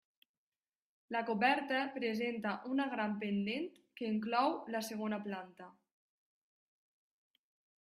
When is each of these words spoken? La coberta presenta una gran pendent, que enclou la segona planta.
La 1.15 1.19
coberta 1.27 1.81
presenta 1.97 2.55
una 2.71 2.87
gran 2.95 3.13
pendent, 3.25 3.69
que 4.01 4.09
enclou 4.15 4.59
la 4.77 4.83
segona 4.89 5.23
planta. 5.29 5.71